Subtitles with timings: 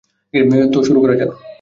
[0.73, 1.29] তো, শুরু করা যাক!